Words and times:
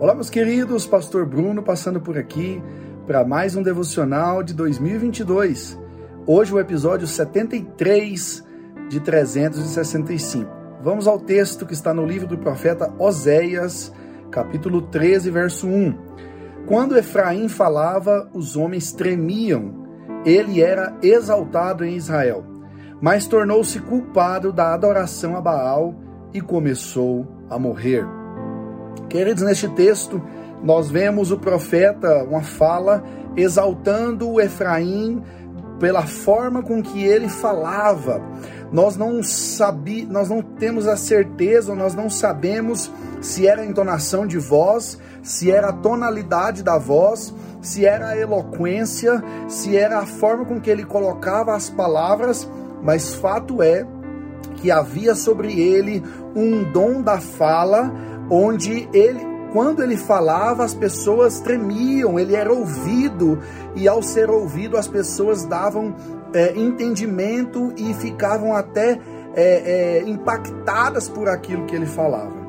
Olá, 0.00 0.14
meus 0.14 0.30
queridos, 0.30 0.86
Pastor 0.86 1.26
Bruno 1.26 1.62
passando 1.62 2.00
por 2.00 2.16
aqui 2.16 2.62
para 3.06 3.22
mais 3.22 3.54
um 3.54 3.62
devocional 3.62 4.42
de 4.42 4.54
2022. 4.54 5.78
Hoje 6.26 6.54
o 6.54 6.58
episódio 6.58 7.06
73 7.06 8.42
de 8.88 8.98
365. 8.98 10.50
Vamos 10.82 11.06
ao 11.06 11.20
texto 11.20 11.66
que 11.66 11.74
está 11.74 11.92
no 11.92 12.06
livro 12.06 12.26
do 12.26 12.38
profeta 12.38 12.90
Oséias, 12.98 13.92
capítulo 14.30 14.80
13, 14.80 15.30
verso 15.30 15.66
1. 15.66 15.94
Quando 16.64 16.96
Efraim 16.96 17.46
falava, 17.46 18.26
os 18.32 18.56
homens 18.56 18.94
tremiam. 18.94 19.86
Ele 20.24 20.62
era 20.62 20.96
exaltado 21.02 21.84
em 21.84 21.94
Israel, 21.94 22.42
mas 23.02 23.26
tornou-se 23.26 23.78
culpado 23.80 24.50
da 24.50 24.72
adoração 24.72 25.36
a 25.36 25.42
Baal 25.42 25.94
e 26.32 26.40
começou 26.40 27.28
a 27.50 27.58
morrer. 27.58 28.19
Queridos, 29.08 29.42
neste 29.42 29.68
texto, 29.68 30.22
nós 30.62 30.90
vemos 30.90 31.32
o 31.32 31.38
profeta, 31.38 32.22
uma 32.24 32.42
fala 32.42 33.02
exaltando 33.36 34.30
o 34.30 34.40
Efraim 34.40 35.22
pela 35.78 36.02
forma 36.02 36.62
com 36.62 36.82
que 36.82 37.02
ele 37.02 37.28
falava. 37.28 38.20
Nós 38.70 38.96
não 38.96 39.22
sabi, 39.22 40.06
nós 40.06 40.28
não 40.28 40.42
temos 40.42 40.86
a 40.86 40.96
certeza, 40.96 41.74
nós 41.74 41.94
não 41.94 42.08
sabemos 42.08 42.90
se 43.20 43.46
era 43.46 43.62
a 43.62 43.66
entonação 43.66 44.26
de 44.26 44.38
voz, 44.38 44.98
se 45.22 45.50
era 45.50 45.70
a 45.70 45.72
tonalidade 45.72 46.62
da 46.62 46.78
voz, 46.78 47.34
se 47.60 47.84
era 47.84 48.10
a 48.10 48.16
eloquência, 48.16 49.22
se 49.48 49.76
era 49.76 49.98
a 49.98 50.06
forma 50.06 50.44
com 50.44 50.60
que 50.60 50.70
ele 50.70 50.84
colocava 50.84 51.54
as 51.54 51.68
palavras, 51.68 52.48
mas 52.82 53.14
fato 53.14 53.62
é 53.62 53.86
que 54.56 54.70
havia 54.70 55.14
sobre 55.14 55.58
ele 55.58 56.02
um 56.36 56.62
dom 56.70 57.02
da 57.02 57.18
fala 57.18 57.92
onde 58.30 58.88
ele, 58.92 59.20
quando 59.52 59.82
ele 59.82 59.96
falava, 59.96 60.64
as 60.64 60.74
pessoas 60.74 61.40
tremiam, 61.40 62.18
ele 62.18 62.36
era 62.36 62.52
ouvido, 62.52 63.40
e 63.74 63.88
ao 63.88 64.02
ser 64.02 64.30
ouvido, 64.30 64.76
as 64.76 64.86
pessoas 64.86 65.44
davam 65.44 65.94
é, 66.32 66.56
entendimento 66.56 67.72
e 67.76 67.92
ficavam 67.94 68.54
até 68.54 68.98
é, 69.34 69.42
é, 69.42 70.02
impactadas 70.08 71.08
por 71.08 71.28
aquilo 71.28 71.66
que 71.66 71.74
ele 71.74 71.86
falava. 71.86 72.39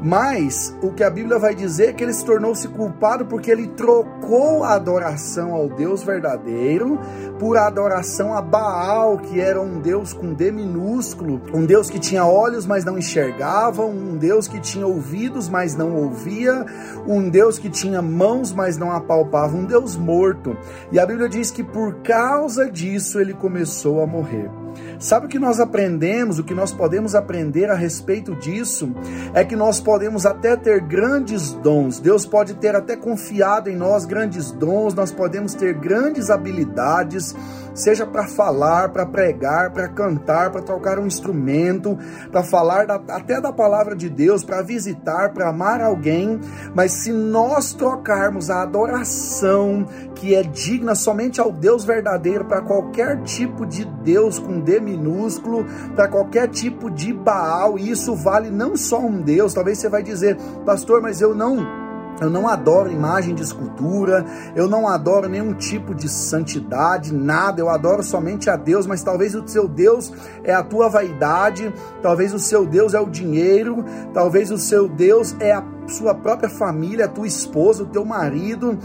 Mas 0.00 0.76
o 0.80 0.92
que 0.92 1.02
a 1.02 1.10
Bíblia 1.10 1.38
vai 1.38 1.54
dizer 1.54 1.88
é 1.88 1.92
que 1.92 2.04
ele 2.04 2.12
se 2.12 2.24
tornou-se 2.24 2.66
culpado 2.68 3.26
porque 3.26 3.50
ele 3.50 3.66
trocou 3.68 4.62
a 4.62 4.74
adoração 4.74 5.52
ao 5.52 5.68
Deus 5.68 6.02
verdadeiro 6.02 6.98
por 7.38 7.56
adoração 7.56 8.34
a 8.34 8.40
Baal, 8.40 9.18
que 9.18 9.40
era 9.40 9.60
um 9.60 9.80
Deus 9.80 10.12
com 10.12 10.32
D 10.32 10.50
minúsculo, 10.50 11.40
um 11.52 11.64
Deus 11.64 11.88
que 11.88 11.98
tinha 11.98 12.24
olhos, 12.24 12.66
mas 12.66 12.84
não 12.84 12.98
enxergava, 12.98 13.84
um 13.84 14.16
Deus 14.16 14.48
que 14.48 14.60
tinha 14.60 14.86
ouvidos, 14.86 15.48
mas 15.48 15.76
não 15.76 15.94
ouvia, 15.94 16.64
um 17.06 17.28
Deus 17.28 17.58
que 17.58 17.70
tinha 17.70 18.02
mãos, 18.02 18.52
mas 18.52 18.76
não 18.76 18.90
apalpava, 18.90 19.56
um 19.56 19.64
Deus 19.64 19.96
morto. 19.96 20.56
E 20.90 20.98
a 20.98 21.06
Bíblia 21.06 21.28
diz 21.28 21.50
que 21.50 21.62
por 21.62 21.94
causa 22.02 22.70
disso 22.70 23.20
ele 23.20 23.34
começou 23.34 24.02
a 24.02 24.06
morrer. 24.06 24.50
Sabe 24.98 25.26
o 25.26 25.28
que 25.28 25.38
nós 25.38 25.60
aprendemos, 25.60 26.38
o 26.38 26.44
que 26.44 26.54
nós 26.54 26.72
podemos 26.72 27.14
aprender 27.14 27.70
a 27.70 27.74
respeito 27.74 28.34
disso? 28.34 28.92
É 29.32 29.44
que 29.44 29.54
nós 29.54 29.80
podemos 29.80 30.26
até 30.26 30.56
ter 30.56 30.80
grandes 30.80 31.52
dons, 31.52 32.00
Deus 32.00 32.26
pode 32.26 32.54
ter 32.54 32.74
até 32.74 32.96
confiado 32.96 33.70
em 33.70 33.76
nós 33.76 34.04
grandes 34.04 34.50
dons, 34.50 34.94
nós 34.94 35.12
podemos 35.12 35.54
ter 35.54 35.74
grandes 35.74 36.30
habilidades, 36.30 37.34
seja 37.74 38.06
para 38.06 38.26
falar, 38.26 38.90
para 38.90 39.06
pregar, 39.06 39.72
para 39.72 39.88
cantar, 39.88 40.50
para 40.50 40.62
tocar 40.62 40.98
um 40.98 41.06
instrumento, 41.06 41.96
para 42.30 42.42
falar 42.42 42.86
da, 42.86 42.96
até 43.08 43.40
da 43.40 43.52
palavra 43.52 43.94
de 43.94 44.08
Deus, 44.08 44.44
para 44.44 44.62
visitar, 44.62 45.32
para 45.32 45.48
amar 45.48 45.80
alguém, 45.80 46.40
mas 46.74 46.92
se 46.92 47.12
nós 47.12 47.72
trocarmos 47.72 48.50
a 48.50 48.62
adoração 48.62 49.86
que 50.14 50.34
é 50.34 50.42
digna 50.42 50.94
somente 50.94 51.40
ao 51.40 51.52
Deus 51.52 51.84
verdadeiro 51.84 52.44
para 52.44 52.60
qualquer 52.60 53.22
tipo 53.22 53.64
de 53.64 53.84
Deus 53.84 54.38
com 54.38 54.60
D 54.60 54.80
minúsculo, 54.80 55.64
para 55.94 56.08
qualquer 56.08 56.48
tipo 56.48 56.90
de 56.90 57.12
Baal, 57.12 57.78
e 57.78 57.90
isso 57.90 58.14
vale 58.14 58.50
não 58.50 58.76
só 58.76 59.00
um 59.00 59.20
Deus, 59.20 59.54
talvez 59.54 59.78
você 59.78 59.88
vai 59.88 60.02
dizer, 60.02 60.36
pastor, 60.64 61.00
mas 61.00 61.20
eu 61.20 61.34
não 61.34 61.87
eu 62.20 62.30
não 62.30 62.48
adoro 62.48 62.90
imagem 62.90 63.34
de 63.34 63.42
escultura, 63.42 64.24
eu 64.54 64.68
não 64.68 64.88
adoro 64.88 65.28
nenhum 65.28 65.54
tipo 65.54 65.94
de 65.94 66.08
santidade, 66.08 67.14
nada, 67.14 67.60
eu 67.60 67.68
adoro 67.68 68.02
somente 68.02 68.50
a 68.50 68.56
Deus, 68.56 68.86
mas 68.86 69.02
talvez 69.02 69.34
o 69.34 69.46
seu 69.46 69.68
Deus 69.68 70.12
é 70.42 70.52
a 70.52 70.62
tua 70.62 70.88
vaidade, 70.88 71.72
talvez 72.02 72.34
o 72.34 72.38
seu 72.38 72.66
Deus 72.66 72.94
é 72.94 73.00
o 73.00 73.06
dinheiro, 73.06 73.84
talvez 74.12 74.50
o 74.50 74.58
seu 74.58 74.88
Deus 74.88 75.36
é 75.40 75.52
a 75.52 75.62
sua 75.88 76.14
própria 76.14 76.48
família, 76.48 77.06
a 77.06 77.08
tua 77.08 77.26
esposa, 77.26 77.82
o 77.82 77.86
teu 77.86 78.04
marido, 78.04 78.78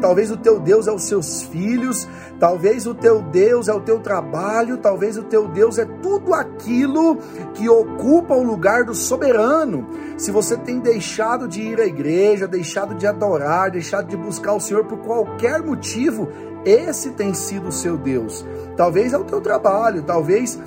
talvez 0.00 0.30
o 0.30 0.36
teu 0.36 0.58
Deus 0.58 0.86
é 0.86 0.92
os 0.92 1.04
seus 1.04 1.42
filhos, 1.42 2.08
talvez 2.38 2.86
o 2.86 2.94
teu 2.94 3.22
Deus 3.22 3.68
é 3.68 3.74
o 3.74 3.80
teu 3.80 4.00
trabalho, 4.00 4.78
talvez 4.78 5.16
o 5.16 5.22
teu 5.22 5.48
Deus 5.48 5.78
é 5.78 5.84
tudo 5.84 6.34
aquilo 6.34 7.18
que 7.54 7.68
ocupa 7.68 8.34
o 8.34 8.42
lugar 8.42 8.84
do 8.84 8.94
soberano. 8.94 9.86
Se 10.16 10.30
você 10.30 10.56
tem 10.56 10.80
deixado 10.80 11.46
de 11.46 11.62
ir 11.62 11.80
à 11.80 11.86
igreja, 11.86 12.46
deixado 12.46 12.94
de 12.94 13.06
adorar, 13.06 13.70
deixado 13.70 14.08
de 14.08 14.16
buscar 14.16 14.54
o 14.54 14.60
Senhor 14.60 14.84
por 14.84 14.98
qualquer 14.98 15.62
motivo, 15.62 16.28
esse 16.64 17.10
tem 17.10 17.32
sido 17.32 17.68
o 17.68 17.72
seu 17.72 17.96
Deus. 17.96 18.44
Talvez 18.76 19.12
é 19.12 19.18
o 19.18 19.24
teu 19.24 19.40
trabalho, 19.40 20.02
talvez 20.02 20.58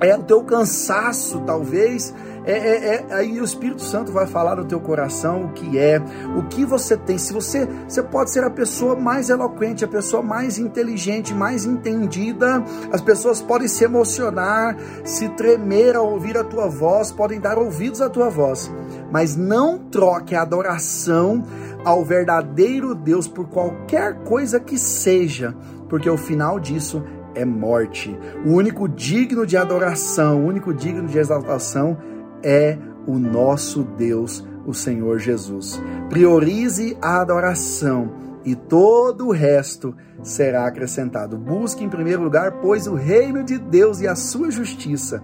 é 0.00 0.16
o 0.16 0.22
teu 0.22 0.42
cansaço, 0.42 1.40
talvez 1.46 2.12
é, 2.44 2.52
é, 2.52 2.94
é, 2.94 3.14
aí 3.14 3.40
o 3.40 3.44
Espírito 3.44 3.82
Santo 3.82 4.10
vai 4.10 4.26
falar 4.26 4.56
no 4.56 4.64
teu 4.64 4.80
coração 4.80 5.44
o 5.44 5.52
que 5.52 5.78
é, 5.78 6.00
o 6.36 6.42
que 6.44 6.64
você 6.64 6.96
tem. 6.96 7.16
Se 7.16 7.32
você, 7.32 7.68
você 7.86 8.02
pode 8.02 8.32
ser 8.32 8.42
a 8.42 8.50
pessoa 8.50 8.96
mais 8.96 9.30
eloquente, 9.30 9.84
a 9.84 9.88
pessoa 9.88 10.22
mais 10.22 10.58
inteligente, 10.58 11.32
mais 11.32 11.64
entendida. 11.64 12.62
As 12.92 13.00
pessoas 13.00 13.40
podem 13.40 13.68
se 13.68 13.84
emocionar, 13.84 14.76
se 15.04 15.28
tremer 15.30 15.94
ao 15.94 16.10
ouvir 16.10 16.36
a 16.36 16.42
tua 16.42 16.68
voz, 16.68 17.12
podem 17.12 17.40
dar 17.40 17.58
ouvidos 17.58 18.00
à 18.00 18.10
tua 18.10 18.28
voz. 18.28 18.70
Mas 19.10 19.36
não 19.36 19.78
troque 19.78 20.34
a 20.34 20.42
adoração 20.42 21.44
ao 21.84 22.04
verdadeiro 22.04 22.94
Deus 22.94 23.28
por 23.28 23.48
qualquer 23.48 24.24
coisa 24.24 24.58
que 24.58 24.78
seja, 24.78 25.54
porque 25.88 26.08
o 26.08 26.16
final 26.16 26.58
disso 26.58 27.02
é 27.34 27.44
morte. 27.44 28.16
O 28.44 28.52
único 28.52 28.88
digno 28.88 29.46
de 29.46 29.56
adoração, 29.56 30.42
o 30.42 30.46
único 30.46 30.72
digno 30.72 31.06
de 31.06 31.18
exaltação 31.18 31.96
é 32.42 32.78
o 33.06 33.18
nosso 33.18 33.82
Deus, 33.82 34.44
o 34.66 34.72
Senhor 34.72 35.18
Jesus. 35.18 35.80
Priorize 36.08 36.96
a 37.00 37.20
adoração 37.20 38.22
e 38.44 38.54
todo 38.54 39.28
o 39.28 39.32
resto 39.32 39.94
será 40.22 40.66
acrescentado. 40.66 41.36
Busque 41.36 41.84
em 41.84 41.88
primeiro 41.88 42.22
lugar, 42.22 42.52
pois, 42.60 42.86
o 42.86 42.94
reino 42.94 43.42
de 43.42 43.58
Deus 43.58 44.00
e 44.00 44.08
a 44.08 44.14
sua 44.14 44.50
justiça, 44.50 45.22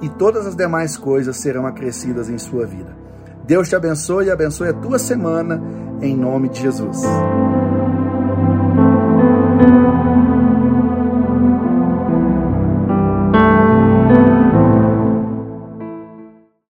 e 0.00 0.08
todas 0.08 0.46
as 0.46 0.56
demais 0.56 0.96
coisas 0.96 1.36
serão 1.36 1.66
acrescidas 1.66 2.28
em 2.28 2.38
sua 2.38 2.66
vida. 2.66 2.96
Deus 3.46 3.68
te 3.68 3.76
abençoe 3.76 4.26
e 4.26 4.30
abençoe 4.30 4.68
a 4.68 4.74
tua 4.74 4.98
semana, 4.98 5.62
em 6.00 6.16
nome 6.16 6.48
de 6.48 6.60
Jesus. 6.60 7.02